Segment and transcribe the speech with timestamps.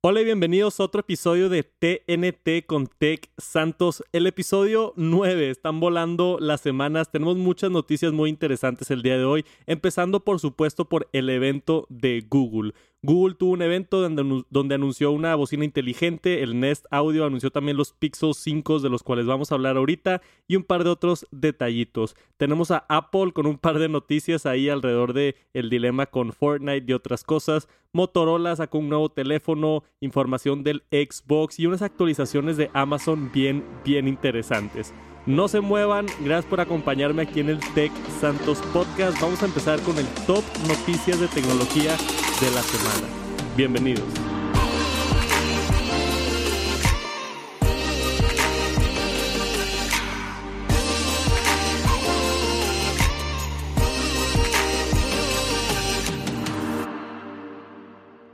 [0.00, 4.04] Hola y bienvenidos a otro episodio de TNT con Tech Santos.
[4.12, 5.50] El episodio 9.
[5.50, 7.10] Están volando las semanas.
[7.10, 9.44] Tenemos muchas noticias muy interesantes el día de hoy.
[9.66, 12.74] Empezando por supuesto por el evento de Google.
[13.00, 17.92] Google tuvo un evento donde, anunció una bocina inteligente, el Nest Audio anunció también los
[17.92, 22.16] Pixel 5 de los cuales vamos a hablar ahorita y un par de otros detallitos.
[22.38, 26.86] Tenemos a Apple con un par de noticias ahí alrededor de el dilema con Fortnite
[26.88, 27.68] y otras cosas.
[27.92, 34.08] Motorola sacó un nuevo teléfono, información del Xbox y unas actualizaciones de Amazon bien, bien
[34.08, 34.92] interesantes.
[35.28, 39.20] No se muevan, gracias por acompañarme aquí en el Tech Santos Podcast.
[39.20, 41.98] Vamos a empezar con el top noticias de tecnología
[42.40, 43.06] de la semana.
[43.54, 44.37] Bienvenidos.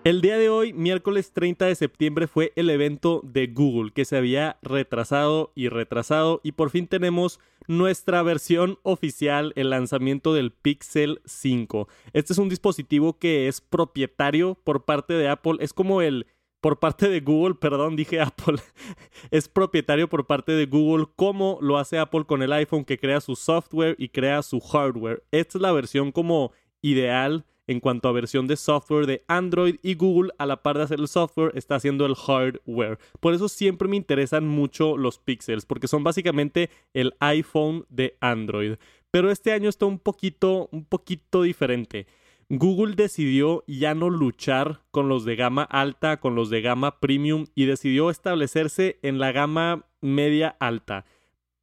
[0.04, 4.18] El día de hoy, miércoles 30 de septiembre, fue el evento de Google que se
[4.18, 11.22] había retrasado y retrasado y por fin tenemos nuestra versión oficial, el lanzamiento del Pixel
[11.24, 11.88] 5.
[12.12, 16.26] Este es un dispositivo que es propietario por parte de Apple, es como el
[16.60, 18.56] por parte de Google, perdón, dije Apple,
[19.30, 23.22] es propietario por parte de Google, como lo hace Apple con el iPhone que crea
[23.22, 25.24] su software y crea su hardware.
[25.30, 29.94] Esta es la versión como ideal en cuanto a versión de software de Android y
[29.94, 32.98] Google a la par de hacer el software está haciendo el hardware.
[33.20, 38.74] Por eso siempre me interesan mucho los pixels porque son básicamente el iPhone de Android.
[39.10, 42.06] Pero este año está un poquito un poquito diferente.
[42.48, 47.46] Google decidió ya no luchar con los de gama alta, con los de gama premium
[47.54, 51.06] y decidió establecerse en la gama media alta.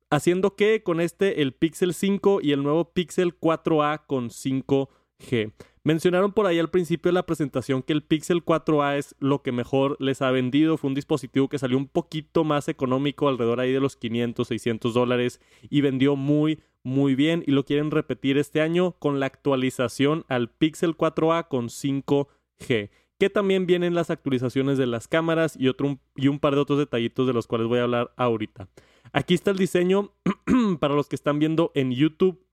[0.10, 5.54] Haciendo que con este el Pixel 5 y el nuevo Pixel 4a con 5G.
[5.84, 9.52] Mencionaron por ahí al principio de la presentación que el Pixel 4a es lo que
[9.52, 10.78] mejor les ha vendido.
[10.78, 14.94] Fue un dispositivo que salió un poquito más económico, alrededor ahí de los 500, 600
[14.94, 17.44] dólares, y vendió muy, muy bien.
[17.48, 22.92] Y lo quieren repetir este año con la actualización al Pixel 4a con 5G.
[23.18, 26.78] Que también vienen las actualizaciones de las cámaras y, otro, y un par de otros
[26.78, 28.68] detallitos de los cuales voy a hablar ahorita.
[29.14, 30.14] Aquí está el diseño
[30.80, 32.46] para los que están viendo en YouTube.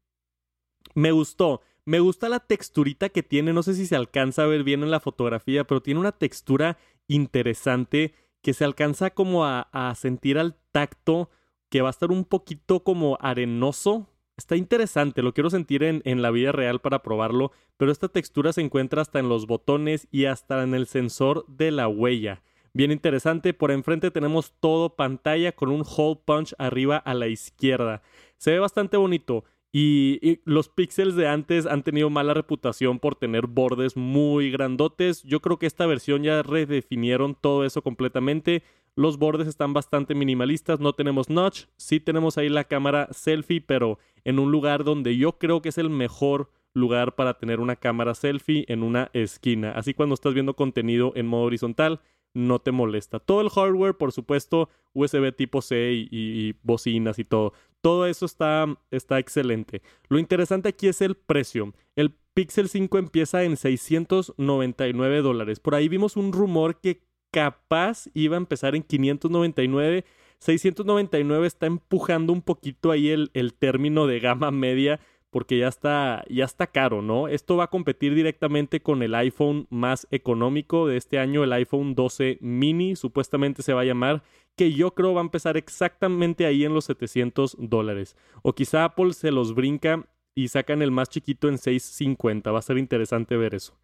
[0.94, 1.60] Me gustó.
[1.88, 4.90] Me gusta la texturita que tiene, no sé si se alcanza a ver bien en
[4.90, 6.76] la fotografía, pero tiene una textura
[7.06, 8.12] interesante
[8.42, 11.30] que se alcanza como a, sentir al tacto,
[11.70, 14.06] que va a estar un poquito como arenoso.
[14.36, 18.52] Está interesante, lo quiero sentir en, en la vida real para probarlo, pero esta textura
[18.52, 22.42] se encuentra hasta en los botones y hasta en el sensor de la huella.
[22.74, 28.02] Bien interesante, por enfrente tenemos todo pantalla con un hole punch arriba a la izquierda.
[28.36, 29.44] Se ve bastante bonito.
[29.72, 35.22] Y, los píxeles de antes han tenido mala reputación por tener bordes muy grandotes.
[35.24, 38.62] Yo creo que esta versión ya redefinieron todo eso completamente.
[38.94, 43.98] Los bordes están bastante minimalistas, no tenemos notch, sí tenemos ahí la cámara selfie, pero
[44.24, 48.14] en un lugar donde yo creo que es el mejor lugar para tener una cámara
[48.14, 49.72] selfie en una esquina.
[49.72, 52.00] Así cuando estás viendo contenido en modo horizontal,
[52.34, 53.18] no te molesta.
[53.18, 57.52] Todo el hardware, por supuesto, USB tipo C y, bocinas y todo.
[57.80, 59.82] Todo eso está, está excelente.
[60.08, 61.72] Lo interesante aquí es el precio.
[61.96, 65.60] El Pixel 5 empieza en 699 dólares.
[65.60, 70.04] Por ahí vimos un rumor que capaz iba a empezar en 599.
[70.38, 75.00] 699 está empujando un poquito ahí el, el término de gama media
[75.38, 77.28] porque ya está, ya está caro, ¿no?
[77.28, 81.94] Esto va a competir directamente con el iPhone más económico de este año, el iPhone
[81.94, 84.24] 12 mini, supuestamente se va a llamar,
[84.56, 88.16] que yo creo va a empezar exactamente ahí en los 700 dólares.
[88.42, 92.62] O quizá Apple se los brinca y sacan el más chiquito en 650, va a
[92.62, 93.78] ser interesante ver eso.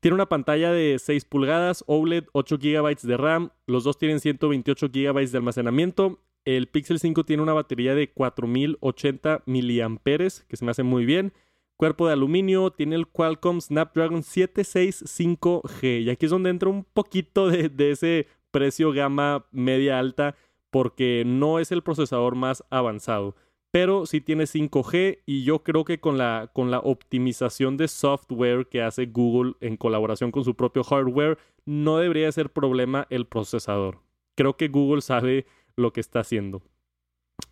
[0.00, 4.88] Tiene una pantalla de 6 pulgadas, OLED, 8 GB de RAM, los dos tienen 128
[4.88, 6.20] GB de almacenamiento
[6.56, 9.98] el Pixel 5 tiene una batería de 4080 mAh,
[10.48, 11.34] que se me hace muy bien.
[11.76, 16.04] Cuerpo de aluminio, tiene el Qualcomm Snapdragon 765G.
[16.04, 20.36] Y aquí es donde entra un poquito de, ese precio gama media alta,
[20.70, 23.36] porque no es el procesador más avanzado.
[23.70, 28.68] Pero sí tiene 5G y yo creo que con la, con la optimización de software
[28.70, 31.36] que hace Google en colaboración con su propio hardware,
[31.66, 33.98] no debería ser problema el procesador.
[34.34, 35.44] Creo que Google sabe
[35.78, 36.62] lo que está haciendo.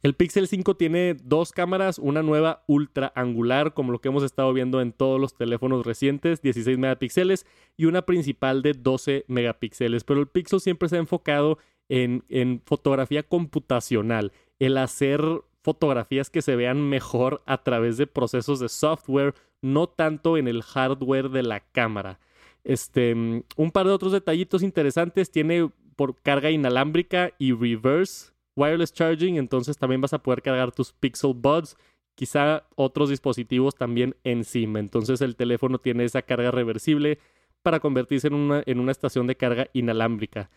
[0.03, 4.53] El Pixel 5 tiene dos cámaras, una nueva ultra angular, como lo que hemos estado
[4.53, 7.47] viendo en todos los teléfonos recientes, 16 megapíxeles,
[7.77, 10.05] y una principal de 12 megapíxeles.
[10.05, 11.59] Pero el Pixel siempre se ha enfocado
[11.89, 15.23] en, en fotografía computacional, el hacer
[15.63, 20.63] fotografías que se vean mejor a través de procesos de software, no tanto en el
[20.63, 22.19] hardware de la cámara.
[22.63, 25.31] Este, mm, un par de otros detallitos interesantes.
[25.31, 29.37] Tiene por carga inalámbrica y reverse wireless charging.
[29.37, 31.77] Entonces también vas a poder cargar tus Pixel Buds.
[32.15, 34.79] Quizá otros dispositivos también encima.
[34.79, 37.19] Entonces el teléfono tiene esa carga reversible
[37.63, 40.51] para convertirse en una, en una estación de carga inalámbrica.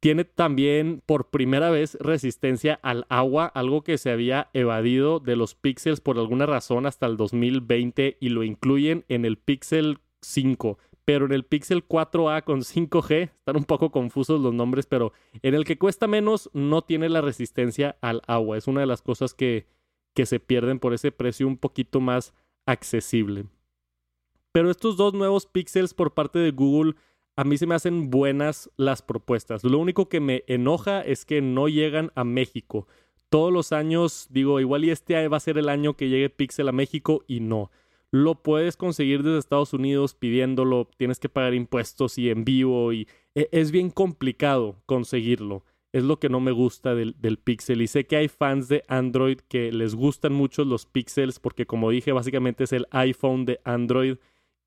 [0.00, 5.54] Tiene también por primera vez resistencia al agua, algo que se había evadido de los
[5.54, 10.78] Pixels por alguna razón hasta el 2020 y lo incluyen en el Pixel 5.
[11.06, 15.54] Pero en el Pixel 4A con 5G, están un poco confusos los nombres, pero en
[15.54, 18.58] el que cuesta menos no tiene la resistencia al agua.
[18.58, 19.66] Es una de las cosas que,
[20.14, 22.34] que se pierden por ese precio un poquito más
[22.66, 23.46] accesible.
[24.50, 26.96] Pero estos dos nuevos Pixels por parte de Google
[27.36, 29.62] a mí se me hacen buenas las propuestas.
[29.62, 32.88] Lo único que me enoja es que no llegan a México.
[33.28, 36.68] Todos los años digo, igual y este va a ser el año que llegue Pixel
[36.68, 37.70] a México y no.
[38.16, 43.50] Lo puedes conseguir desde Estados Unidos pidiéndolo, tienes que pagar impuestos y envío y e,
[43.52, 45.64] es bien complicado conseguirlo.
[45.92, 47.14] Es lo que no me gusta del,
[47.44, 47.82] Pixel.
[47.82, 51.90] Y sé que hay fans de Android que les gustan mucho los Pixels porque como
[51.90, 54.16] dije, básicamente es el iPhone de Android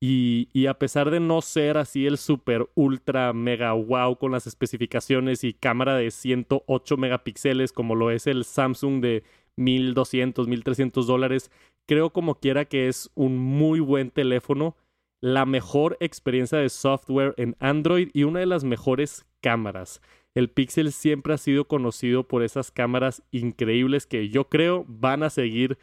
[0.00, 5.42] y, a pesar de no ser así el super ultra mega wow con las especificaciones
[5.42, 9.24] y cámara de 108 megapíxeles como lo es el Samsung de
[9.56, 11.50] 1200, 1300 dólares,
[11.86, 14.76] creo como quiera que es un muy buen teléfono,
[15.20, 20.00] la mejor experiencia de software en Android y una de las mejores cámaras.
[20.34, 25.30] El Pixel siempre ha sido conocido por esas cámaras increíbles que yo creo van a
[25.30, 25.78] seguir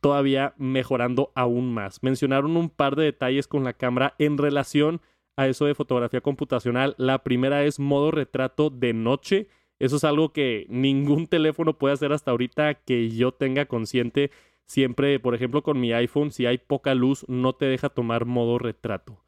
[0.00, 2.02] todavía mejorando aún más.
[2.02, 5.02] Mencionaron un par de detalles con la cámara en relación
[5.36, 6.94] a eso de fotografía computacional.
[6.98, 9.48] La primera es modo retrato de noche.
[9.78, 14.30] Eso es algo que ningún teléfono puede hacer hasta ahorita que yo tenga consciente.
[14.70, 18.56] Siempre, por ejemplo, con mi iPhone, si hay poca luz, no te deja tomar modo
[18.56, 19.20] retrato.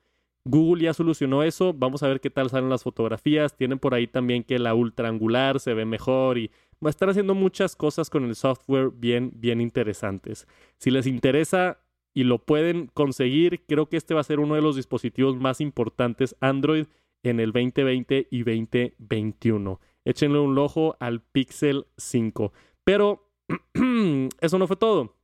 [0.45, 1.75] Google ya solucionó eso.
[1.75, 3.57] Vamos a ver qué tal salen las fotografías.
[3.57, 7.11] Tienen por ahí también que la ultra angular se ve mejor y va a estar
[7.11, 10.47] haciendo muchas cosas con el software bien, bien interesantes.
[10.79, 11.81] Si les interesa
[12.15, 15.61] y lo pueden conseguir, creo que este va a ser uno de los dispositivos más
[15.61, 16.87] importantes Android
[17.25, 19.81] en el 2020 y 2021.
[20.05, 22.53] Échenle un ojo al Pixel 5.
[22.85, 23.29] Pero
[24.41, 25.17] eso no fue todo.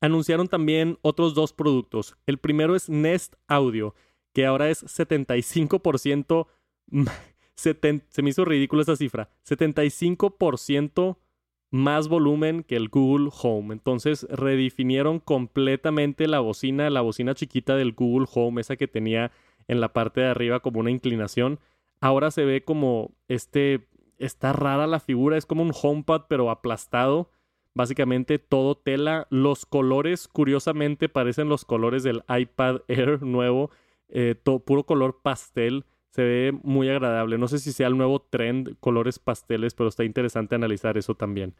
[0.00, 2.16] Anunciaron también otros dos productos.
[2.26, 3.94] El primero es Nest Audio,
[4.32, 6.46] que ahora es 75%
[7.58, 11.18] se me hizo ridículo esa cifra, 75%
[11.70, 13.74] más volumen que el Google Home.
[13.74, 19.32] Entonces redefinieron completamente la bocina, la bocina chiquita del Google Home, esa que tenía
[19.66, 21.58] en la parte de arriba como una inclinación.
[22.00, 27.30] Ahora se ve como este, está rara la figura, es como un HomePod pero aplastado.
[27.78, 29.28] Básicamente todo tela.
[29.30, 33.70] Los colores, curiosamente, parecen los colores del iPad Air nuevo.
[34.08, 34.34] Eh,
[34.64, 37.38] puro color pastel se ve muy agradable.
[37.38, 41.54] No sé si sea el nuevo trend, colores pasteles, pero está interesante analizar eso también.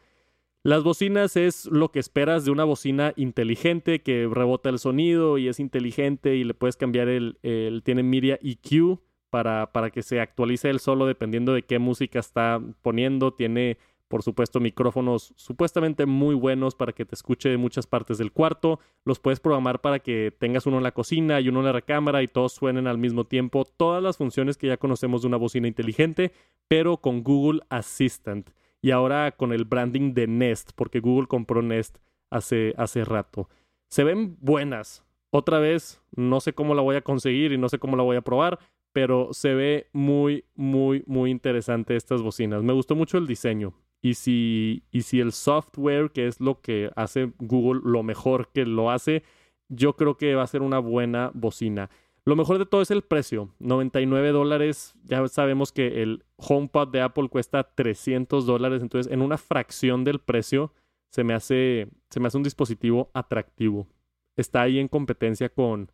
[0.64, 5.46] Las bocinas es lo que esperas de una bocina inteligente que rebota el sonido y
[5.46, 8.98] es inteligente y le puedes cambiar el, el tiene media EQ
[9.30, 13.34] para, para que se actualice el solo dependiendo de qué música está poniendo.
[13.34, 18.32] Tiene por supuesto, micrófonos supuestamente muy buenos para que te escuche de muchas partes del
[18.32, 18.80] cuarto.
[19.04, 22.22] Los puedes programar para que tengas uno en la cocina y uno en la recámara
[22.22, 23.66] y todos suenen al mismo tiempo.
[23.66, 26.32] Todas las funciones que ya conocemos de una bocina inteligente,
[26.68, 28.48] pero con Google Assistant.
[28.80, 31.98] Y ahora con el branding de Nest, porque Google compró Nest
[32.30, 33.50] hace, hace rato.
[33.88, 35.04] Se ven buenas.
[35.30, 38.16] Otra vez, no sé cómo la voy a conseguir y no sé cómo la voy
[38.16, 38.58] a probar,
[38.92, 42.62] pero se ve muy, muy, muy interesante estas bocinas.
[42.62, 43.74] Me gustó mucho el diseño.
[44.00, 48.64] Y si, y si el software, que es lo que hace Google lo mejor que
[48.64, 49.24] lo hace,
[49.68, 51.90] yo creo que va a ser una buena bocina.
[52.24, 53.54] Lo mejor de todo es el precio.
[53.58, 54.94] 99 dólares.
[55.04, 58.82] Ya sabemos que el HomePod de Apple cuesta 300 dólares.
[58.82, 60.72] Entonces, en una fracción del precio,
[61.10, 63.88] se me hace, se me hace un dispositivo atractivo.
[64.36, 65.90] Está ahí en competencia con,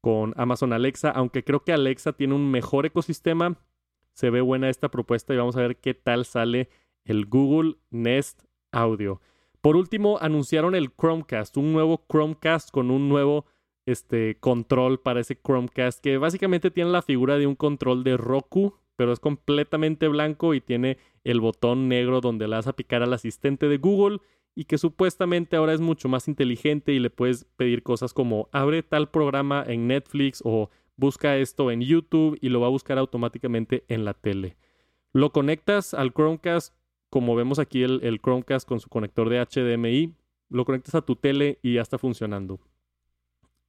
[0.00, 3.56] con Amazon Alexa, aunque creo que Alexa tiene un mejor ecosistema.
[4.12, 6.68] Se ve buena esta propuesta y vamos a ver qué tal sale
[7.06, 9.20] el Google Nest Audio.
[9.62, 13.46] Por último, anunciaron el Chromecast, un nuevo Chromecast con un nuevo
[13.86, 18.74] este, control para ese Chromecast que básicamente tiene la figura de un control de Roku,
[18.96, 23.12] pero es completamente blanco y tiene el botón negro donde le vas a picar al
[23.12, 24.18] asistente de Google
[24.54, 28.82] y que supuestamente ahora es mucho más inteligente y le puedes pedir cosas como abre
[28.82, 33.84] tal programa en Netflix o busca esto en YouTube y lo va a buscar automáticamente
[33.88, 34.56] en la tele.
[35.12, 36.74] Lo conectas al Chromecast
[37.10, 40.14] como vemos aquí el, Chromecast con su conector de HDMI,
[40.48, 42.60] lo conectas a tu tele y ya está funcionando.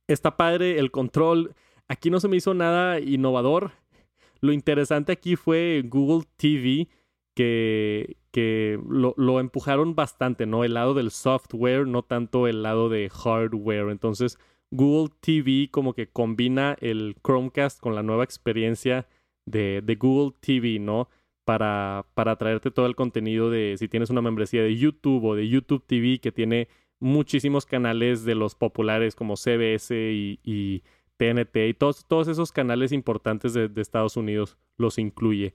[0.08, 1.54] Está padre el control.
[1.88, 3.72] aquí no se me hizo nada innovador.
[4.40, 6.88] Lo interesante aquí fue Google TV,
[7.34, 10.64] que, que lo, lo, empujaron bastante, ¿no?
[10.64, 13.90] El lado del software, no tanto el lado de hardware.
[13.90, 14.38] Entonces,
[14.72, 19.08] Google TV como que combina el Chromecast con la nueva experiencia
[19.46, 21.10] de, de Google TV, ¿no?
[21.48, 25.48] Para, para traerte todo el contenido de si tienes una membresía de YouTube o de
[25.48, 26.68] YouTube TV que tiene
[27.00, 30.84] muchísimos canales de los populares como CBS y,
[31.16, 35.54] TNT y todos, todos esos canales importantes de, de, Estados Unidos los incluye.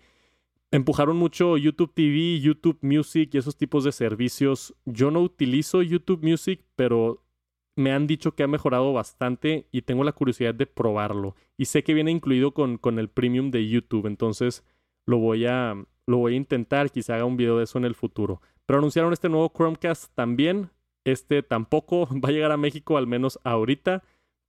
[0.71, 4.75] Empujaron mucho YouTube TV, YouTube Music y esos tipos de servicios.
[4.87, 7.23] Yo no utilizo YouTube Music, pero
[7.77, 11.37] me han dicho que ha mejorado bastante y tengo la curiosidad de probarlo.
[11.59, 14.65] Y sé que viene incluido con, con el premium de YouTube, entonces
[15.07, 15.75] lo voy a,
[16.07, 18.41] lo voy a intentar, quizá haga un video de eso en el futuro.
[18.67, 20.71] Pero anunciaron este nuevo Chromecast también.
[21.05, 24.03] Este tampoco va a llegar a México, al menos ahorita.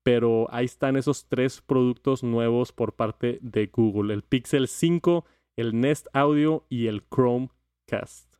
[0.03, 4.13] Pero ahí están esos tres productos nuevos por parte de Google.
[4.13, 8.33] El Pixel 5, el Nest Audio y el Chromecast.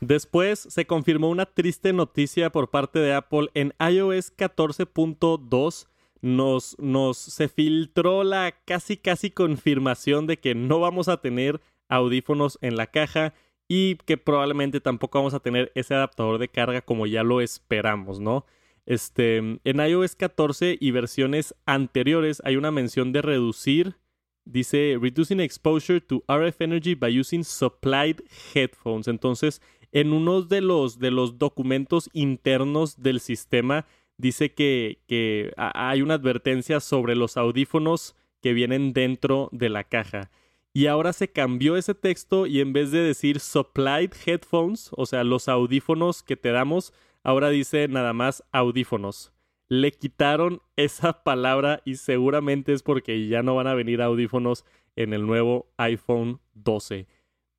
[0.00, 5.88] Después se confirmó una triste noticia por parte de Apple en iOS 14.2.
[6.22, 6.76] Nos,
[7.16, 12.86] se filtró la casi casi confirmación de que no vamos a tener audífonos en la
[12.86, 13.34] caja
[13.68, 18.20] y que probablemente tampoco vamos a tener ese adaptador de carga como ya lo esperamos,
[18.20, 18.44] ¿no?
[18.86, 23.96] Este, en iOS 14 y versiones anteriores hay una mención de reducir
[24.44, 28.20] dice reducing exposure to RF energy by using supplied
[28.54, 29.08] headphones.
[29.08, 29.60] Entonces,
[29.92, 33.86] en uno de los, de los documentos internos del sistema
[34.20, 40.30] dice que, hay una advertencia sobre los audífonos que vienen dentro de la caja.
[40.72, 45.24] Y ahora se cambió ese texto y en vez de decir supplied headphones, o sea,
[45.24, 46.92] los audífonos que te damos,
[47.24, 49.32] ahora dice nada más audífonos.
[49.68, 55.12] Le quitaron esa palabra y seguramente es porque ya no van a venir audífonos en
[55.12, 57.08] el nuevo iPhone 12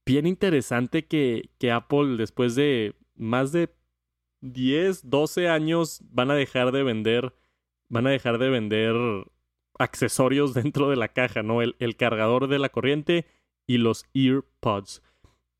[0.06, 3.70] bien interesante que Apple después de más de
[4.42, 7.34] 10, 12 años van a dejar de vender,
[7.90, 8.96] van a dejar de vender
[9.80, 11.62] accesorios dentro de la caja, ¿no?
[11.62, 13.26] El, cargador de la corriente
[13.68, 15.02] y los earpods.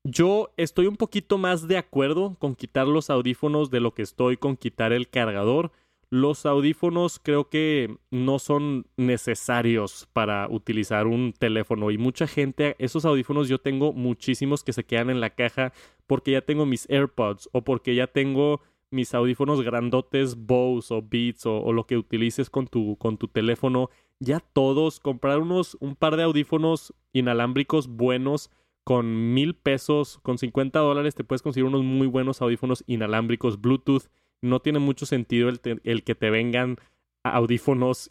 [0.04, 4.36] Yo estoy un poquito más de acuerdo con quitar los audífonos de lo que estoy
[4.36, 5.70] con quitar el cargador.
[6.10, 13.04] Los audífonos creo que no son necesarios para utilizar un teléfono y mucha gente, esos
[13.04, 15.72] audífonos yo tengo muchísimos que se quedan en la caja
[16.06, 18.60] porque ya tengo mis AirPods o porque ya tengo
[18.92, 23.90] mis audífonos grandotes Bose o Beats o, lo que utilices con tu, con tu teléfono.
[24.20, 28.50] Ya todos, comprar unos, un par de audífonos inalámbricos buenos
[28.84, 34.08] con mil pesos, con 50 dólares te puedes conseguir unos muy buenos audífonos inalámbricos Bluetooth
[34.40, 36.78] no tiene mucho sentido el, el, que te vengan
[37.22, 38.10] audífonos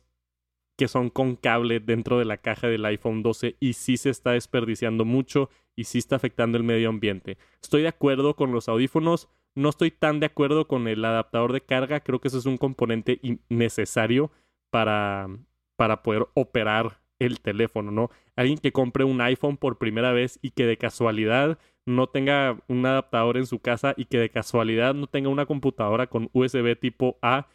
[0.77, 4.31] que son con cable dentro de la caja del iPhone 12 y sí se está
[4.31, 7.37] desperdiciando mucho y sí está afectando el medio ambiente.
[7.61, 11.61] Estoy de acuerdo con los audífonos, no estoy tan de acuerdo con el adaptador de
[11.61, 14.31] carga, creo que eso es un componente necesario
[14.69, 15.27] para,
[15.75, 18.09] para poder operar el teléfono, ¿no?
[18.35, 22.85] Alguien que compre un iPhone por primera vez y que de casualidad no tenga un
[22.85, 27.17] adaptador en su casa y que de casualidad no tenga una computadora con USB tipo
[27.21, 27.47] A,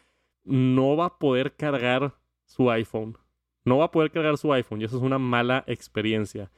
[0.43, 3.17] no va a poder cargar su iPhone.
[3.65, 6.49] No va a poder cargar su iPhone y eso es una mala experiencia.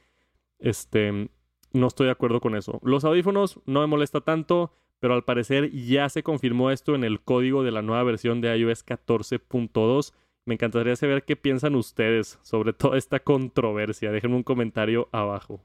[0.58, 1.28] Este,
[1.72, 2.78] no estoy de acuerdo con eso.
[2.82, 7.20] Los audífonos no me molesta tanto, pero al parecer ya se confirmó esto en el
[7.20, 10.12] código de la nueva versión de iOS 14.2.
[10.44, 14.12] Me encantaría saber qué piensan ustedes sobre toda esta controversia.
[14.12, 15.64] Déjenme un comentario abajo.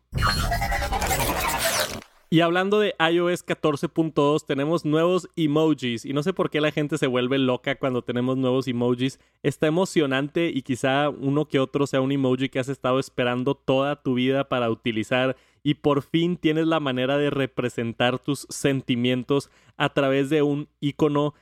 [2.30, 6.06] Y hablando de iOS 14.2, tenemos nuevos emojis.
[6.06, 9.20] Y no sé por qué la gente se vuelve loca cuando tenemos nuevos emojis.
[9.44, 14.02] Está emocionante y quizá uno que otro sea un emoji que has estado esperando toda
[14.02, 15.38] tu vida para utilizar.
[15.62, 21.36] Y por fin tienes la manera de representar tus sentimientos a través de un icono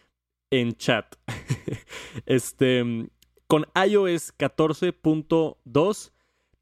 [0.51, 1.15] en chat.
[2.25, 3.07] este,
[3.47, 6.11] con iOS 14.2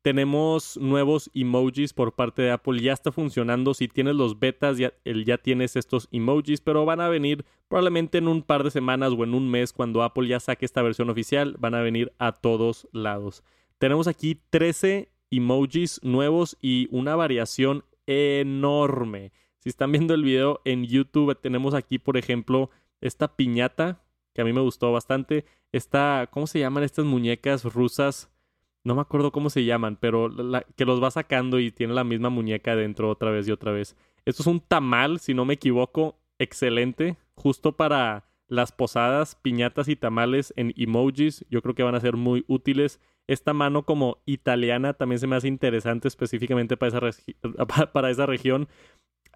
[0.01, 2.81] tenemos nuevos emojis por parte de Apple.
[2.81, 3.74] Ya está funcionando.
[3.74, 8.27] Si tienes los betas, ya, ya, tienes estos emojis, pero van a venir probablemente en
[8.27, 11.55] un par de semanas o en un mes cuando Apple ya saque esta versión oficial.
[11.60, 13.43] Van a venir a todos lados.
[13.77, 19.31] Tenemos aquí 13 emojis nuevos y una variación enorme.
[19.60, 24.03] Si están viendo el video en YouTube, tenemos aquí, por ejemplo, esta piñata
[24.34, 25.46] que a mí me gustó bastante.
[25.72, 28.29] Esta, ¿cómo se llaman estas muñecas rusas?
[28.84, 30.30] No me acuerdo cómo se llaman, pero
[30.76, 33.96] que los va sacando y tiene la misma muñeca dentro otra vez y otra vez.
[34.26, 39.96] Esto es un tamal, si no me equivoco, excelente, justo para las posadas, piñatas y
[39.96, 41.46] tamales en emojis.
[41.50, 43.00] Yo creo que van a ser muy útiles.
[43.28, 47.24] Esta mano como italiana también se me hace interesante específicamente para esa,
[47.94, 48.68] para esa región.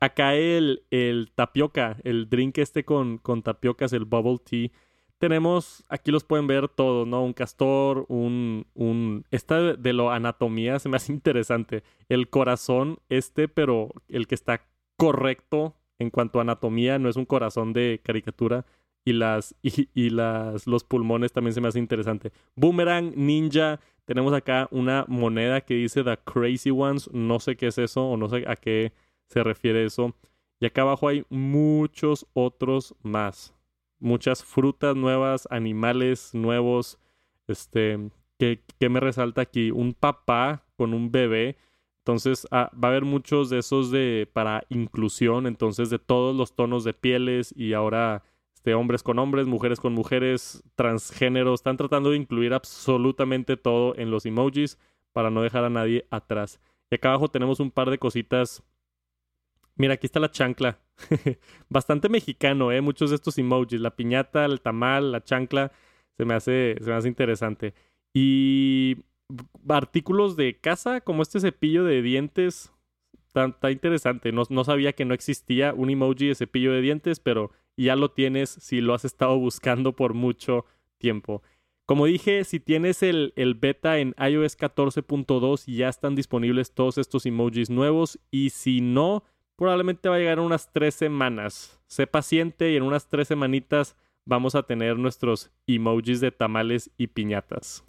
[0.02, 4.72] Acá el, el tapioca, el drink este con, con tapiocas, el bubble tea.
[5.18, 7.24] Tenemos, aquí los pueden ver todos, ¿no?
[7.24, 8.66] Un castor, un...
[8.74, 11.84] un esta de, lo anatomía se me hace interesante.
[12.10, 14.62] El corazón este, pero el que está
[14.98, 18.66] correcto en cuanto a anatomía, no es un corazón de caricatura.
[19.08, 22.32] Y las, y, y las, los pulmones también se me hace interesante.
[22.56, 23.80] Boomerang, ninja.
[24.04, 27.10] Tenemos acá una moneda que dice The Crazy Ones.
[27.14, 28.94] No sé qué es eso o no sé a qué
[29.30, 30.16] se refiere eso.
[30.60, 33.54] Y acá abajo hay muchos otros más.
[34.00, 37.00] Muchas frutas nuevas, animales nuevos.
[37.48, 39.72] Este, que me resalta aquí?
[39.72, 41.58] Un papá con un bebé.
[42.00, 46.56] Entonces ah, va a haber muchos de esos de para inclusión, entonces de todos los
[46.56, 48.24] tonos de pieles y ahora
[48.54, 54.12] este, hombres con hombres, mujeres con mujeres, transgénero, están tratando de incluir absolutamente todo en
[54.12, 54.80] los emojis
[55.14, 56.60] para no dejar a nadie atrás.
[56.92, 58.64] Y acá abajo tenemos un par de cositas
[59.78, 60.80] Mira, aquí está la chancla.
[61.70, 62.82] Bastante mexicano, ¿eh?
[62.82, 63.82] Muchos de estos emojis.
[63.82, 65.72] La piñata, el tamal, la chancla.
[66.18, 67.74] Se me hace, se me hace interesante.
[68.14, 68.98] Y
[69.68, 72.72] artículos de casa, como este cepillo de dientes.
[73.28, 74.32] Está, interesante.
[74.32, 78.12] No, no, sabía que no existía un emoji de cepillo de dientes, pero ya lo
[78.12, 80.66] tienes si lo has estado buscando por mucho
[80.98, 81.44] tiempo.
[81.86, 87.26] Como dije, si tienes el, el beta en iOS 14.2, ya están disponibles todos estos
[87.26, 88.20] emojis nuevos.
[88.32, 91.80] Y si no, probablemente va a llegar en unas tres semanas.
[91.88, 93.96] Sé paciente y en unas tres semanitas
[94.26, 97.84] vamos a tener nuestros emojis de tamales y piñatas.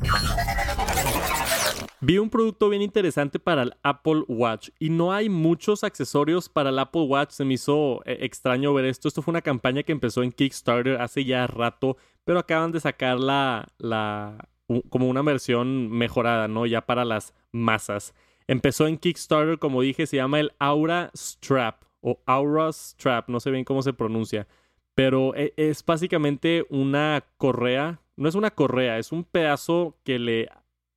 [2.01, 6.69] Vi un producto bien interesante para el Apple Watch y no hay muchos accesorios para
[6.69, 7.31] el Apple Watch.
[7.31, 9.09] Se me hizo eh, extraño ver esto.
[9.09, 13.19] Esto fue una campaña que empezó en Kickstarter hace ya rato, pero acaban de sacar
[13.19, 14.49] la, la
[14.91, 16.67] como una versión mejorada, ¿no?
[16.67, 18.15] Ya para las masas.
[18.49, 23.51] Empezó en Kickstarter, como dije, se llama el Aura Strap o Aura Strap, no sé
[23.51, 24.47] bien cómo se pronuncia,
[24.95, 30.49] pero e, es básicamente una correa, no es una correa, es un pedazo que le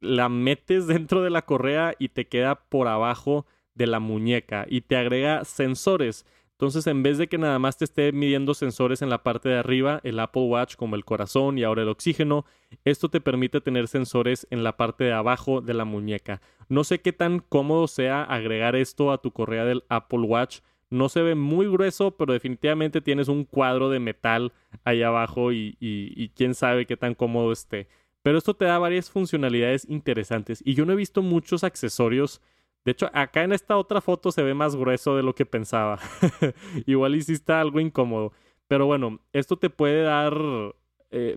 [0.01, 4.81] la metes dentro de la correa y te queda por abajo de la muñeca y
[4.81, 6.25] te agrega sensores.
[6.51, 9.57] Entonces, en vez de que nada más te esté midiendo sensores en la parte de
[9.57, 12.45] arriba, el Apple Watch como el corazón y ahora el oxígeno,
[12.83, 16.41] esto te permite tener sensores en la parte de abajo de la muñeca.
[16.69, 20.59] No sé qué tan cómodo sea agregar esto a tu correa del Apple Watch.
[20.89, 24.53] No se ve muy grueso, pero definitivamente tienes un cuadro de metal
[24.85, 27.87] ahí abajo y, quién sabe qué tan cómodo esté.
[28.21, 32.41] Pero esto te da varias funcionalidades interesantes y yo no he visto muchos accesorios
[32.85, 35.99] de hecho, acá en esta otra foto se ve más grueso de lo que pensaba.
[36.85, 38.31] Igual hiciste algo incómodo.
[38.67, 40.33] Pero bueno, esto te puede dar
[41.11, 41.35] eh,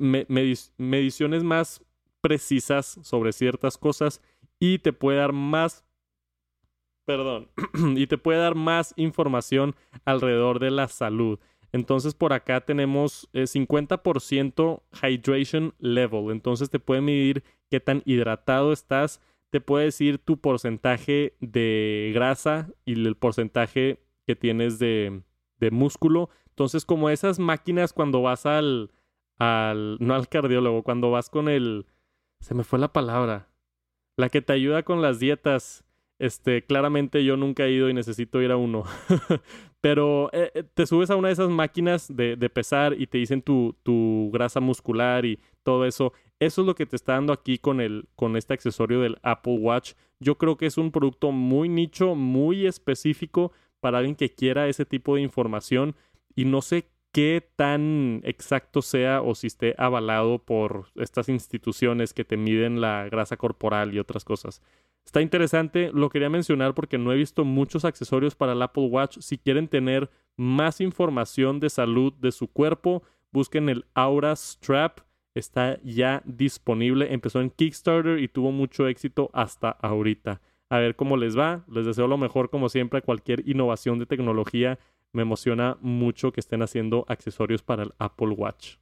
[0.78, 1.82] mediciones más
[2.20, 4.22] precisas sobre ciertas cosas
[4.62, 5.84] y te puede dar más
[7.04, 7.48] perdón,
[7.96, 11.40] y te puede dar más información alrededor de la salud.
[11.72, 16.30] Entonces por acá tenemos 50% eh, hydration level.
[16.30, 19.20] Entonces te puede medir qué tan hidratado estás
[19.50, 25.22] te puede decir tu porcentaje de grasa y el porcentaje que tienes de,
[25.58, 26.30] de músculo.
[26.48, 28.92] Entonces, como esas máquinas cuando vas al,
[29.36, 31.84] al, no al cardiólogo, cuando vas con el,
[32.40, 33.51] se me fue la palabra,
[34.16, 35.84] la que te ayuda con las dietas.
[36.18, 38.84] Este, claramente yo nunca he ido y necesito ir a uno.
[39.80, 43.18] Pero eh, eh, te subes a una de esas máquinas de, de pesar y te
[43.18, 46.12] dicen tu, tu, grasa muscular y todo eso.
[46.38, 49.58] Eso es lo que te está dando aquí con, el, con este accesorio del Apple
[49.58, 49.94] Watch.
[50.20, 54.84] Yo creo que es un producto muy nicho, muy específico para alguien que quiera ese
[54.84, 55.96] tipo de información
[56.36, 62.24] y no sé qué tan exacto sea o si esté avalado por estas instituciones que
[62.24, 64.62] te miden la grasa corporal y otras cosas.
[65.04, 69.18] Está interesante, lo quería mencionar porque no he visto muchos accesorios para el Apple Watch.
[69.20, 75.00] Si quieren tener más información de salud de su cuerpo, busquen el Aura Strap
[75.34, 77.12] está ya disponible.
[77.12, 80.40] Empezó en Kickstarter y tuvo mucho éxito hasta ahorita.
[80.68, 81.64] A ver cómo les va.
[81.68, 83.02] Les deseo lo mejor como siempre.
[83.02, 84.78] Cualquier innovación de tecnología
[85.12, 88.76] me emociona mucho que estén haciendo accesorios para el Apple Watch.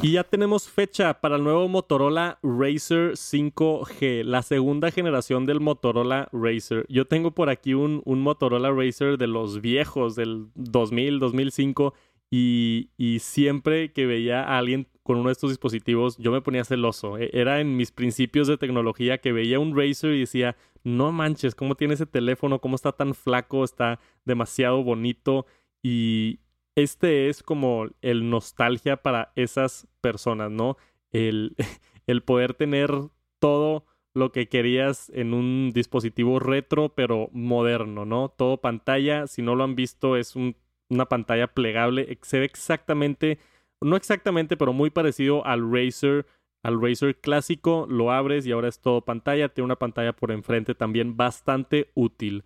[0.00, 6.28] Y ya tenemos fecha para el nuevo Motorola Racer 5G, la segunda generación del Motorola
[6.30, 6.86] Racer.
[6.88, 11.94] Yo tengo por aquí un, un Motorola Racer de los viejos, del 2000, 2005
[12.30, 17.16] y, siempre que veía a alguien con uno de estos dispositivos, yo me ponía celoso.
[17.16, 21.54] E, era en mis principios de tecnología que veía un Razer y decía, no manches,
[21.54, 22.60] ¿cómo tiene ese teléfono?
[22.60, 23.64] ¿Cómo está tan flaco?
[23.64, 25.46] Está demasiado bonito.
[25.82, 26.40] Y
[26.74, 30.76] este es como el nostalgia para esas personas, ¿no?
[31.10, 31.56] El,
[32.06, 32.90] el poder tener
[33.38, 38.28] todo lo que querías en un dispositivo retro, pero moderno, ¿no?
[38.28, 43.38] Todo pantalla, si no lo han visto, es una pantalla plegable, se ve exactamente,
[43.80, 46.26] no exactamente, pero muy parecido al Razer,
[46.62, 50.74] al Razer clásico, lo abres y ahora es todo pantalla, tiene una pantalla por enfrente
[50.74, 52.44] también bastante útil.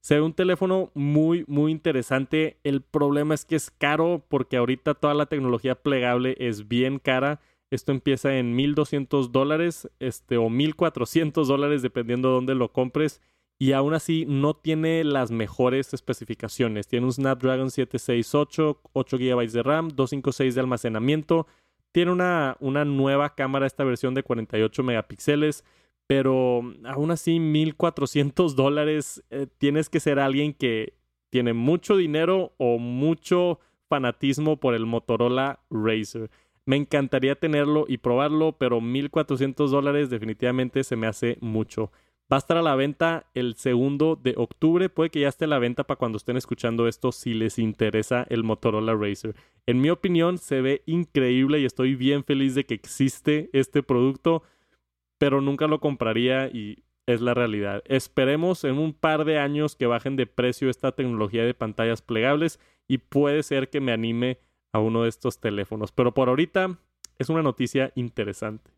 [0.00, 2.58] Se ve un teléfono muy, muy interesante.
[2.64, 7.40] El problema es que es caro porque ahorita toda la tecnología plegable es bien cara
[7.72, 13.22] esto empieza en 1200 dólares este, o 1400 dólares dependiendo de dónde lo compres.
[13.58, 16.86] Y aún así no tiene las mejores especificaciones.
[16.86, 21.46] Tiene un Snapdragon 768, 8 GB de RAM, 256 de almacenamiento.
[21.92, 25.64] Tiene una, una nueva cámara, esta versión de 48 megapíxeles.
[26.06, 29.22] Pero aún así, 1400 dólares.
[29.30, 30.94] Eh, tienes que ser alguien que
[31.30, 36.30] tiene mucho dinero o mucho fanatismo por el Motorola Razer.
[36.64, 41.90] Me encantaría tenerlo y probarlo, pero 1.400 dólares definitivamente se me hace mucho.
[42.30, 44.88] Va a estar a la venta el segundo de octubre.
[44.88, 48.26] Puede que ya esté a la venta para cuando estén escuchando esto si les interesa
[48.30, 49.34] el Motorola Racer.
[49.66, 54.42] En mi opinión, se ve increíble y estoy bien feliz de que existe este producto,
[55.18, 57.82] pero nunca lo compraría y es la realidad.
[57.86, 62.60] Esperemos en un par de años que bajen de precio esta tecnología de pantallas plegables
[62.88, 64.38] y puede ser que me anime
[64.72, 65.92] a uno de estos teléfonos.
[65.92, 66.78] Pero por ahorita
[67.18, 68.70] es una noticia interesante.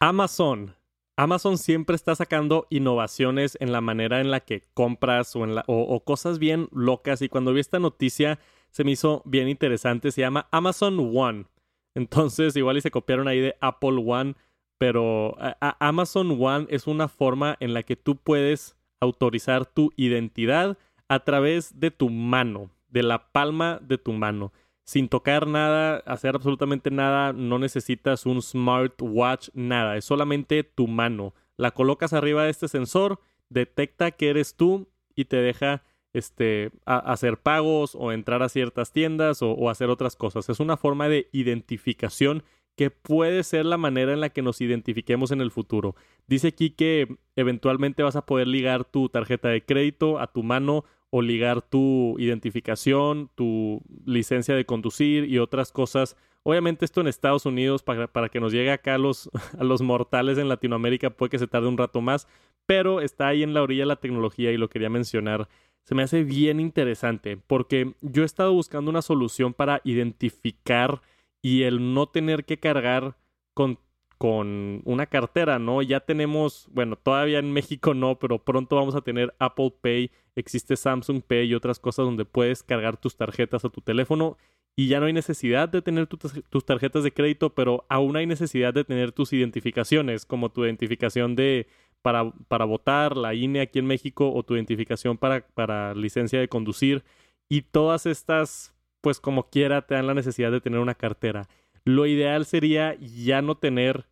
[0.00, 0.74] Amazon.
[1.16, 5.64] Amazon siempre está sacando innovaciones en la manera en la que compras o, en la,
[5.66, 7.22] o, cosas bien locas.
[7.22, 8.38] Y cuando vi esta noticia
[8.70, 10.10] se me hizo bien interesante.
[10.10, 11.46] Se llama Amazon One.
[11.94, 14.34] Entonces, igual y se copiaron ahí de Apple One.
[14.78, 20.76] Pero Amazon One es una forma en la que tú puedes autorizar tu identidad
[21.08, 24.52] a través de tu mano de la palma de tu mano.
[24.84, 31.34] Sin tocar nada, hacer absolutamente nada, no necesitas un smartwatch, nada, es solamente tu mano.
[31.56, 33.18] La colocas arriba de este sensor,
[33.48, 39.42] detecta que eres tú y te deja este, hacer pagos o entrar a ciertas tiendas
[39.42, 40.48] o, o hacer otras cosas.
[40.48, 42.44] Es una forma de identificación
[42.76, 45.94] que puede ser la manera en la que nos identifiquemos en el futuro.
[46.26, 50.84] Dice aquí que eventualmente vas a poder ligar tu tarjeta de crédito a tu mano
[51.16, 56.16] o ligar tu identificación, tu licencia de conducir y otras cosas.
[56.42, 59.80] Obviamente esto en Estados Unidos para, para que nos llegue acá a los, a los
[59.80, 62.26] mortales en Latinoamérica puede que se tarde un rato más,
[62.66, 65.48] pero está ahí en la orilla la tecnología y lo quería mencionar.
[65.84, 71.00] Se me hace bien interesante porque yo he estado buscando una solución para identificar
[71.40, 73.16] y el no tener que cargar
[73.54, 73.78] con
[74.18, 75.82] con una cartera, ¿no?
[75.82, 80.76] Ya tenemos, bueno, todavía en México no, pero pronto vamos a tener Apple Pay, existe
[80.76, 84.36] Samsung Pay y otras cosas donde puedes cargar tus tarjetas a tu teléfono
[84.76, 88.74] y ya no hay necesidad de tener tus tarjetas de crédito, pero aún hay necesidad
[88.74, 91.68] de tener tus identificaciones, como tu identificación de
[92.02, 96.48] para, para votar, la INE aquí en México, o tu identificación para, para licencia de
[96.48, 97.04] conducir.
[97.48, 101.48] Y todas estas, pues como quiera, te dan la necesidad de tener una cartera.
[101.84, 104.06] Lo ideal sería ya no tener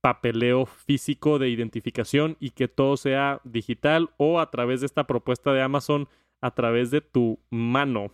[0.00, 5.52] papeleo físico de identificación y que todo sea digital o a través de esta propuesta
[5.52, 6.08] de Amazon
[6.40, 8.12] a través de tu mano.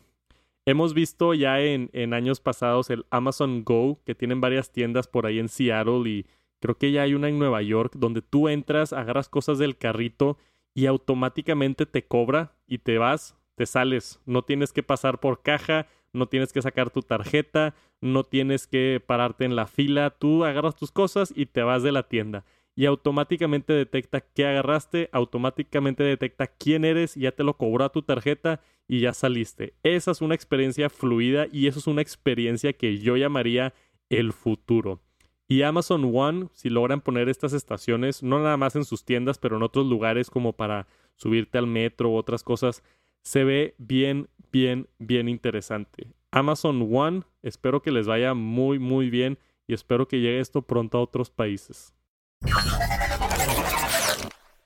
[0.65, 5.39] Hemos visto ya en, años pasados el Amazon Go, que tienen varias tiendas por ahí
[5.39, 6.27] en Seattle y
[6.61, 10.39] creo que ya hay una en Nueva York, donde tú entras, agarras cosas del carrito
[10.73, 14.21] y automáticamente te cobra y te vas, te sales.
[14.25, 19.03] No tienes que pasar por caja, no tienes que sacar tu tarjeta, no tienes que
[19.05, 22.45] pararte en la fila, tú agarras tus cosas y te vas de la tienda.
[22.75, 28.61] Y automáticamente detecta qué agarraste, automáticamente detecta quién eres, ya te lo cobró tu tarjeta
[28.89, 29.75] y ya saliste.
[29.83, 33.75] Esa es una experiencia fluida y eso es una experiencia que yo llamaría
[34.09, 35.01] el futuro.
[35.49, 39.57] Y Amazon One, si logran poner estas estaciones, no nada más en sus tiendas, pero
[39.57, 42.83] en otros lugares como para subirte al metro u otras cosas,
[43.23, 46.09] se ve bien, bien, bien interesante.
[46.31, 50.99] Amazon One, espero que les vaya muy, muy bien y espero que llegue esto pronto
[50.99, 51.95] a otros países.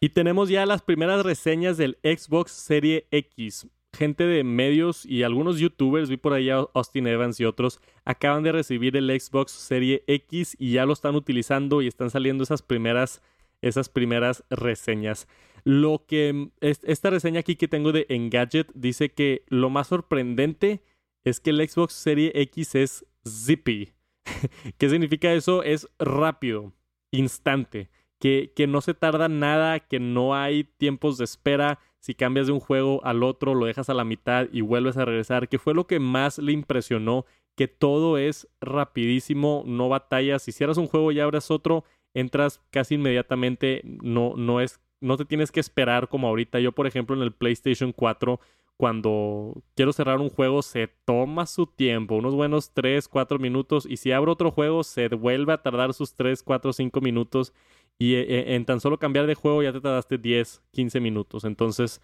[0.00, 3.68] Y tenemos ya las primeras reseñas del Xbox Serie X.
[3.92, 8.42] Gente de medios y algunos youtubers, vi por ahí a Austin Evans y otros, acaban
[8.42, 12.60] de recibir el Xbox Serie X y ya lo están utilizando y están saliendo esas
[12.60, 13.22] primeras,
[13.62, 15.26] esas primeras reseñas.
[15.66, 20.84] Lo que esta reseña aquí que tengo de Engadget dice que lo más sorprendente
[21.24, 23.92] es que el Xbox Serie X es zippy.
[24.78, 25.64] ¿Qué significa eso?
[25.64, 26.72] Es rápido,
[27.10, 31.80] instante, que, que no se tarda nada, que no hay tiempos de espera.
[31.98, 35.04] si cambias de un juego al otro, lo dejas a la mitad y vuelves a
[35.04, 37.26] regresar, que fue lo que más le impresionó,
[37.56, 41.82] que todo es rapidísimo, no batallas, si cierras un juego y abres otro,
[42.14, 46.60] entras casi inmediatamente, no, no es, no te tienes que esperar como ahorita.
[46.60, 48.40] Yo, por ejemplo, en el PlayStation 4,
[48.76, 53.96] cuando quiero cerrar un juego, se toma su tiempo, unos buenos 3, 4 minutos, y
[53.96, 57.52] si abro otro juego, se vuelve a tardar sus 3, 4, 5 minutos,
[57.98, 61.44] y eh, eh, en tan solo cambiar de juego ya te tardaste 10, 15 minutos.
[61.44, 62.02] Entonces,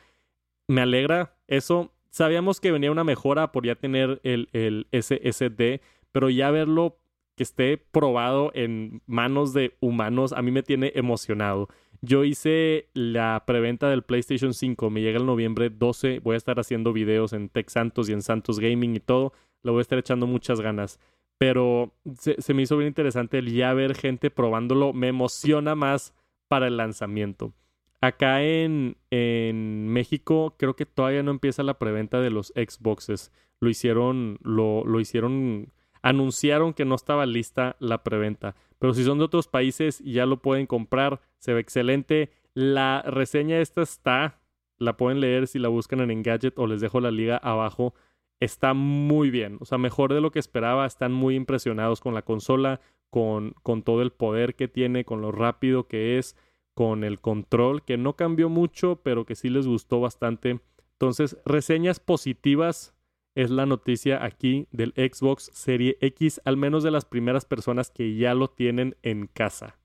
[0.66, 1.92] me alegra eso.
[2.10, 5.80] Sabíamos que venía una mejora por ya tener el, el SSD,
[6.12, 6.98] pero ya verlo
[7.36, 11.68] que esté probado en manos de humanos, a mí me tiene emocionado.
[12.04, 16.58] Yo hice la preventa del PlayStation 5, me llega el noviembre 12, voy a estar
[16.58, 20.00] haciendo videos en Tech Santos y en Santos Gaming y todo, le voy a estar
[20.00, 20.98] echando muchas ganas.
[21.38, 26.12] Pero se, me hizo bien interesante el ya ver gente probándolo, me emociona más
[26.48, 27.54] para el lanzamiento.
[28.00, 33.30] Acá en, en México creo que todavía no empieza la preventa de los Xboxes.
[33.60, 38.56] Lo hicieron, lo, lo hicieron anunciaron que no estaba lista la preventa.
[38.78, 42.30] Pero si son de otros países ya lo pueden comprar, se ve excelente.
[42.54, 44.40] La reseña esta está,
[44.78, 47.94] la pueden leer si la buscan en Engadget o les dejo la liga abajo.
[48.38, 50.86] Está muy bien, o sea, mejor de lo que esperaba.
[50.86, 55.32] Están muy impresionados con la consola, con, con todo el poder que tiene, con lo
[55.32, 56.36] rápido que es,
[56.74, 60.60] con el control, que no cambió mucho, pero que sí les gustó bastante.
[60.92, 62.94] Entonces, reseñas positivas
[63.34, 68.14] es la noticia aquí del Xbox Serie X, al menos de las primeras personas que
[68.14, 69.81] ya lo tienen en casa.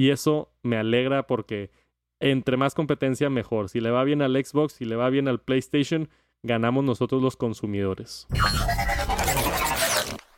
[0.00, 1.70] Y eso me alegra porque
[2.20, 3.68] entre más competencia mejor.
[3.68, 6.08] Si le va bien al Xbox, si le va bien al PlayStation,
[6.42, 8.26] ganamos nosotros los consumidores.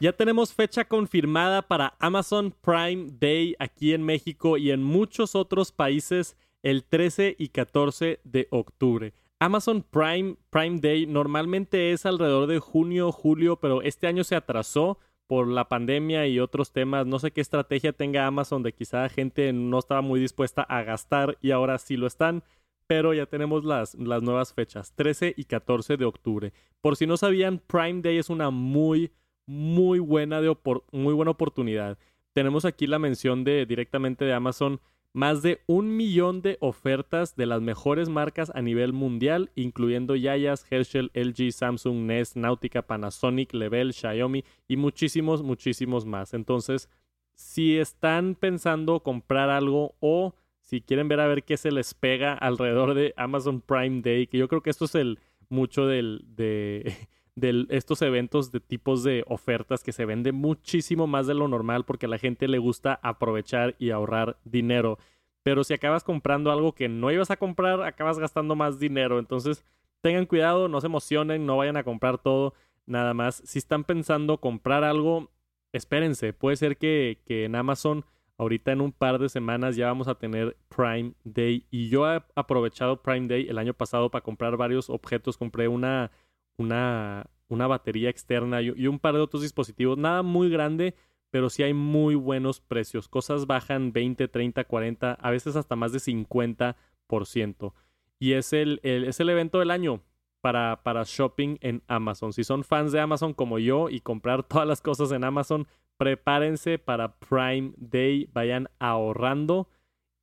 [0.01, 5.71] Ya tenemos fecha confirmada para Amazon Prime Day aquí en México y en muchos otros
[5.71, 9.15] países el 13 y 14 de octubre.
[9.39, 14.99] Amazon Prime, Prime Day normalmente es alrededor de junio, julio, pero este año se atrasó
[15.27, 17.07] por la pandemia y otros temas.
[17.07, 21.39] No sé qué estrategia tenga Amazon de quizá gente no estaba muy dispuesta a gastar
[21.41, 22.43] y ahora sí lo están.
[22.87, 26.53] Pero ya tenemos las, las nuevas fechas, 13 y 14 de octubre.
[26.81, 29.13] Por si no sabían, Prime Day es una muy,
[29.47, 30.55] muy buena, de
[30.91, 31.97] muy buena oportunidad.
[32.33, 34.81] Tenemos aquí la mención de directamente de Amazon
[35.13, 40.67] más de un millón de ofertas de las mejores marcas a nivel mundial, incluyendo Yayas,
[40.71, 46.33] Herschel, LG, Samsung, Nest, Nautica, Panasonic, Level, Xiaomi y muchísimos, muchísimos más.
[46.33, 46.89] Entonces,
[47.35, 52.33] si están pensando comprar algo o si quieren ver a ver qué se les pega
[52.33, 56.97] alrededor de Amazon Prime Day, que yo creo que esto es el mucho del de
[57.35, 61.85] de estos eventos de tipos de ofertas que se vende muchísimo más de lo normal
[61.85, 64.99] porque a la gente le gusta aprovechar y ahorrar dinero.
[65.43, 69.19] Pero si acabas comprando algo que no ibas a comprar, acabas gastando más dinero.
[69.19, 69.65] Entonces,
[70.01, 72.55] tengan cuidado, no se emocionen, no vayan a comprar todo.
[72.87, 75.31] Nada más, si están pensando comprar algo,
[75.73, 76.33] espérense.
[76.33, 78.05] Puede ser que, que en Amazon
[78.39, 81.67] ahorita en un par de semanas ya vamos a tener Prime Day.
[81.71, 85.37] Y yo he aprovechado Prime Day el año pasado para comprar varios objetos.
[85.37, 86.11] Compré una
[86.59, 89.99] una, una batería externa y, un par de otros dispositivos.
[89.99, 90.95] Nada muy grande,
[91.31, 93.09] pero sí hay muy buenos precios.
[93.09, 97.73] Cosas bajan 20, 30, 40, a veces hasta más de 50%.
[98.19, 100.03] Y es el, es el evento del año
[100.41, 102.33] para, para shopping en Amazon.
[102.33, 106.79] Si son fans de Amazon como yo y comprar todas las cosas en Amazon, prepárense
[106.79, 108.29] para Prime Day.
[108.33, 109.69] Vayan ahorrando.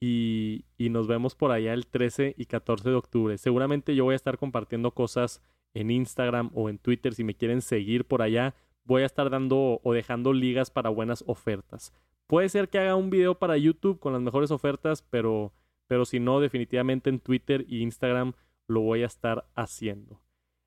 [0.01, 3.37] Y, y, nos vemos por allá el 13 y 14 de octubre.
[3.37, 5.41] Seguramente yo voy a estar compartiendo cosas
[5.73, 9.79] en Instagram o en Twitter, si me quieren seguir por allá, voy a estar dando
[9.83, 11.93] o dejando ligas para buenas ofertas.
[12.27, 15.53] Puede ser que haga un video para YouTube con las mejores ofertas, pero,
[15.87, 18.33] pero si no, definitivamente en Twitter e Instagram
[18.67, 20.21] lo voy a estar haciendo.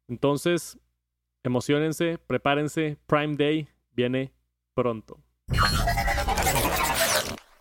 [0.09, 0.79] Entonces,
[1.45, 4.33] emocionense, prepárense, Prime Day viene
[4.75, 5.21] pronto.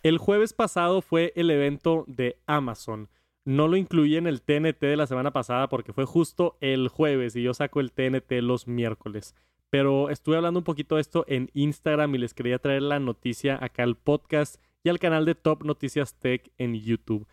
[0.03, 3.07] El jueves pasado fue el evento de Amazon.
[3.43, 7.35] No lo incluí en el TNT de la semana pasada porque fue justo el jueves
[7.35, 9.35] y yo saco el TNT los miércoles.
[9.71, 13.57] Pero estuve hablando un poquito de esto en Instagram y les quería traer la noticia
[13.63, 17.27] acá al podcast y al canal de Top Noticias Tech en YouTube.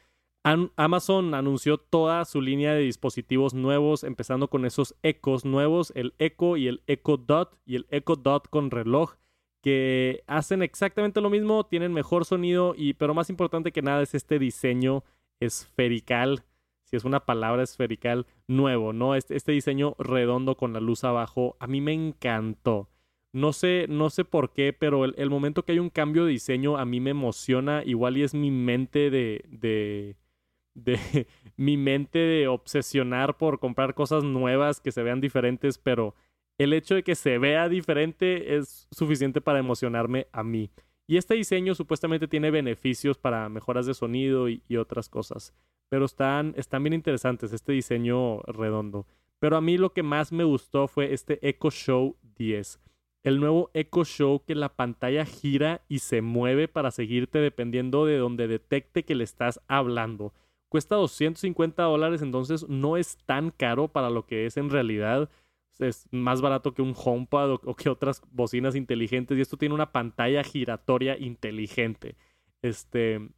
[0.77, 6.57] Amazon anunció toda su línea de dispositivos nuevos, empezando con esos Echos nuevos, el Echo
[6.57, 9.17] y el Echo Dot y el Echo Dot con reloj,
[9.63, 14.15] que hacen exactamente lo mismo, tienen mejor sonido y, pero más importante que nada es
[14.15, 15.05] este diseño
[15.41, 16.45] esferical,
[16.85, 19.15] si es una palabra esferical, nuevo, ¿no?
[19.15, 22.89] Este, este diseño redondo con la luz abajo, a mí me encantó.
[23.33, 26.79] No sé, no sé por qué, pero el, momento que hay un cambio de diseño
[26.79, 27.83] a mí me emociona.
[27.85, 30.17] Igual y es mi mente de, de,
[30.75, 36.15] de mi mente de obsesionar por comprar cosas nuevas que se vean diferentes, pero
[36.57, 40.71] el hecho de que se vea diferente es suficiente para emocionarme a mí.
[41.11, 45.55] Y este diseño supuestamente tiene beneficios para mejoras de sonido y, otras cosas.
[45.89, 49.07] Pero están, están bien interesantes este diseño redondo.
[49.39, 52.79] Pero a mí lo que más me gustó fue este Echo Show 10.
[53.23, 58.19] El nuevo Echo Show que la pantalla gira y se mueve para seguirte dependiendo de
[58.19, 60.35] donde detecte que le estás hablando.
[60.69, 65.31] Cuesta 250 dólares, entonces no es tan caro para lo que es en realidad
[65.79, 69.93] es más barato que un HomePod o, que otras bocinas inteligentes y esto tiene una
[69.93, 72.17] pantalla giratoria inteligente.
[72.63, 73.29] Este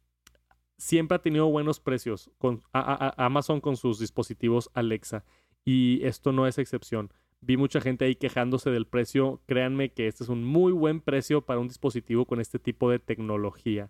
[0.77, 5.23] siempre ha tenido buenos precios con Amazon con sus dispositivos Alexa
[5.63, 7.11] y esto no es excepción.
[7.41, 9.41] Vi mucha gente ahí quejándose del precio.
[9.47, 12.99] Créanme que este es un muy buen precio para un dispositivo con este tipo de
[12.99, 13.89] tecnología.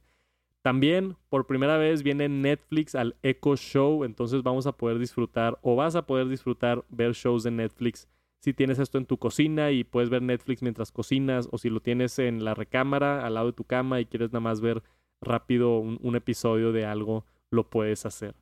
[0.62, 5.76] También por primera vez viene Netflix al Echo Show, entonces vamos a poder disfrutar o
[5.76, 8.08] vas a poder disfrutar ver shows de Netflix
[8.42, 11.80] si tienes esto en tu cocina y puedes ver Netflix mientras cocinas, o si lo
[11.80, 14.82] tienes en la recámara al lado de tu cama y quieres nada más ver
[15.22, 18.36] rápido un, episodio de algo, lo puedes hacer.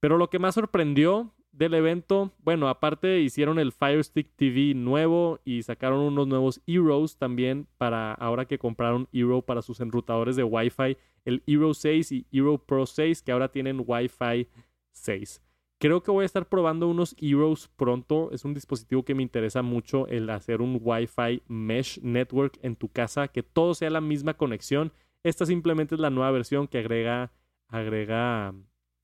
[0.00, 5.38] Pero lo que más sorprendió del evento, bueno, aparte hicieron el Fire Stick TV nuevo
[5.44, 10.42] y sacaron unos nuevos Heroes también para ahora que compraron Hero para sus enrutadores de
[10.42, 14.48] Wi-Fi, el Hero 6 y Hero Pro 6 que ahora tienen Wi-Fi
[14.90, 15.43] 6.
[15.78, 18.30] Creo que voy a estar probando unos Heroes pronto.
[18.32, 22.88] Es un dispositivo que me interesa mucho el hacer un Wi-Fi Mesh Network en tu
[22.88, 24.92] casa, que todo sea la misma conexión.
[25.22, 27.32] Esta simplemente es la nueva versión que agrega,
[27.68, 28.54] agrega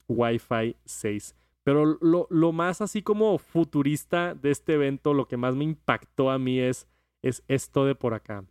[0.09, 1.35] Wi-Fi 6.
[1.63, 6.31] Pero lo, lo, más así como futurista de este evento, lo que más me impactó
[6.31, 6.89] a mí es,
[7.23, 8.45] es esto de por acá.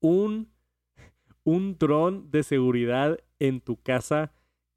[0.00, 0.52] Un,
[1.42, 4.32] un dron de seguridad en tu casa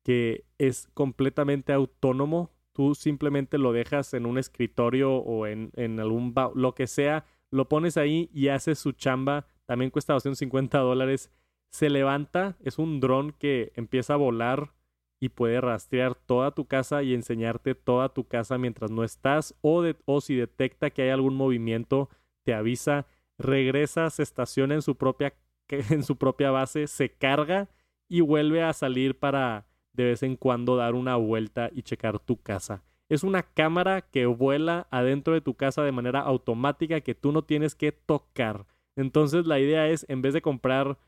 [0.07, 2.49] que es completamente autónomo.
[2.71, 7.67] Tú simplemente lo dejas en un escritorio o en, en algún lo que sea, lo
[7.67, 9.47] pones ahí y hace su chamba.
[9.65, 11.29] También cuesta 250 dólares.
[11.71, 14.71] Se levanta, es un dron que empieza a volar
[15.19, 19.83] y puede rastrear toda tu casa y enseñarte toda tu casa mientras no estás o,
[20.05, 22.07] o si detecta que hay algún movimiento,
[22.45, 25.33] te avisa, regresa, se estaciona en su propia,
[25.67, 27.67] en su propia base, se carga
[28.07, 29.66] y vuelve a salir para
[29.97, 32.83] de vez en cuando dar una vuelta y checar tu casa.
[33.09, 37.41] Es una cámara que vuela adentro de tu casa de manera automática que tú no
[37.41, 38.67] tienes que tocar.
[38.95, 40.99] Entonces la idea es, en vez de comprar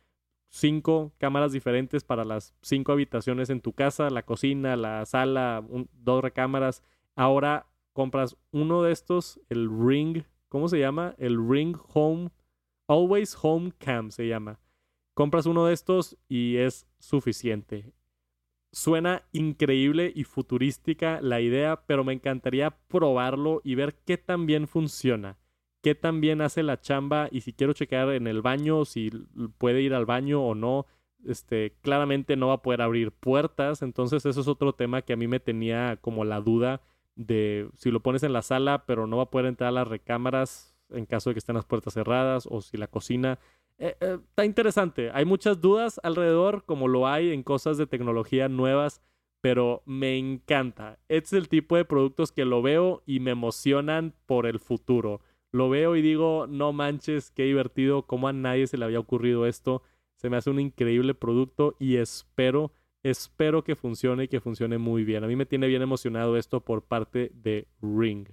[0.49, 6.23] cinco cámaras diferentes para las cinco habitaciones en tu casa, la cocina, la sala, dos
[6.23, 6.83] recámaras,
[7.15, 11.13] ahora compras uno de estos, el Ring, ¿cómo se llama?
[11.19, 12.31] El Ring Home,
[12.87, 14.59] Always Home Cam se llama.
[15.13, 17.93] Compras uno de estos y es suficiente.
[18.71, 24.67] Suena increíble y futurística la idea, pero me encantaría probarlo y ver qué tan bien
[24.67, 25.37] funciona,
[25.81, 29.09] qué tan bien hace la chamba y si quiero checar en el baño, si
[29.57, 30.85] puede ir al baño o no.
[31.25, 35.17] Este, claramente no va a poder abrir puertas, entonces eso es otro tema que a
[35.17, 36.81] mí me tenía como la duda
[37.15, 39.87] de si lo pones en la sala, pero no va a poder entrar a las
[39.87, 43.39] recámaras en caso de que estén las puertas cerradas o si la cocina
[43.79, 45.09] eh, eh, está interesante.
[45.13, 49.01] Hay muchas dudas alrededor, como lo hay en cosas de tecnología nuevas,
[49.41, 50.99] pero me encanta.
[51.07, 55.21] Es el tipo de productos que lo veo y me emocionan por el futuro.
[55.51, 59.45] Lo veo y digo, no manches, qué divertido, cómo a nadie se le había ocurrido
[59.47, 59.81] esto.
[60.15, 65.05] Se me hace un increíble producto y espero, espero que funcione y que funcione muy
[65.05, 65.23] bien.
[65.23, 68.27] A mí me tiene bien emocionado esto por parte de Ring.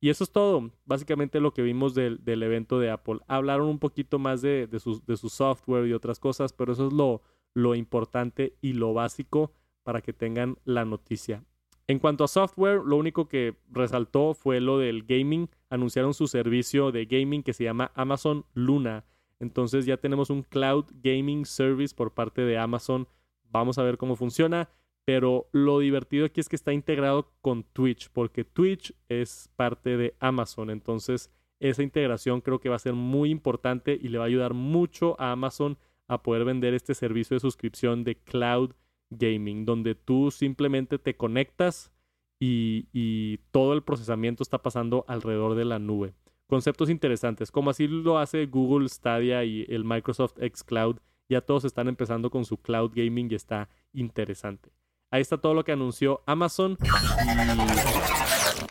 [0.00, 3.20] Y eso es todo, básicamente lo que vimos del, evento de Apple.
[3.28, 6.92] Hablaron un poquito más de, su, de, su, software y otras cosas, pero eso es
[6.92, 7.22] lo,
[7.54, 11.44] lo importante y lo básico para que tengan la noticia.
[11.88, 15.48] En cuanto a software, lo único que resaltó fue lo del gaming.
[15.70, 19.04] Anunciaron su servicio de gaming que se llama Amazon Luna.
[19.38, 23.06] Entonces ya tenemos un cloud gaming service por parte de Amazon.
[23.44, 24.68] Vamos a ver cómo funciona.
[25.06, 30.16] Pero lo divertido aquí es que está integrado con Twitch, porque Twitch es parte de
[30.18, 30.68] Amazon.
[30.68, 34.52] Entonces, esa integración creo que va a ser muy importante y le va a ayudar
[34.52, 35.78] mucho a Amazon
[36.08, 38.72] a poder vender este servicio de suscripción de cloud
[39.10, 41.92] gaming, donde tú simplemente te conectas
[42.40, 46.14] y, y todo el procesamiento está pasando alrededor de la nube.
[46.48, 50.96] Conceptos interesantes, como así lo hace Google Stadia y el Microsoft X Cloud.
[51.28, 54.70] Ya todos están empezando con su cloud gaming y está interesante.
[55.10, 56.76] Ahí está todo lo que anunció Amazon.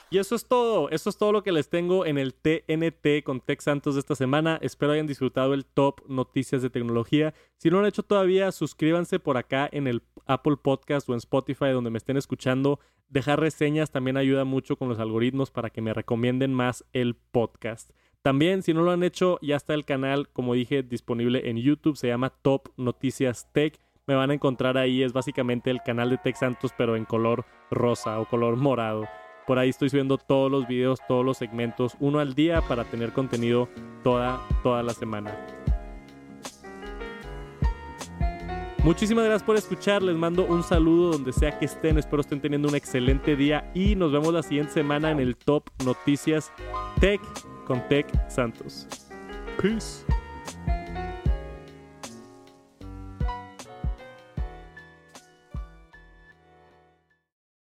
[0.10, 0.18] Y...
[0.18, 0.90] eso es todo.
[0.90, 4.16] Eso es todo lo que les tengo en el TNT con Tech Santos de esta
[4.16, 4.60] semana.
[4.62, 7.34] Espero hayan disfrutado el top noticias de tecnología.
[7.58, 11.18] Si no lo han hecho todavía, suscríbanse por acá en el Apple Podcast o en
[11.20, 12.80] Spotify donde me estén escuchando.
[13.08, 17.92] Dejar reseñas también ayuda mucho con los algoritmos para que me recomienden más el podcast.
[18.22, 21.96] También, si no lo han hecho, ya está el canal, como dije, disponible en YouTube.
[21.96, 25.04] Se llama Top Noticias Tech me van a encontrar ahí.
[25.04, 29.08] Es básicamente el canal de Tech Santos, pero en color rosa o color morado.
[29.48, 33.14] Por ahí estoy subiendo todos los videos, todos los segmentos, uno al día para tener
[33.14, 33.70] contenido
[34.04, 35.36] toda, toda la semana.
[38.84, 42.70] Muchísimas gracias por escuchar, les mando un saludo donde sea que estén, espero estén teniendo
[42.70, 46.52] un excelente día y nos vemos la siguiente semana en el Top Noticias
[47.00, 47.20] Tech
[47.66, 48.88] con Tech Santos.
[49.60, 50.06] Peace.